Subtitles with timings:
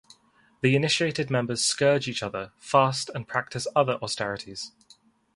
[0.61, 4.71] The initiated members scourge each other, fast, and practice other austerities.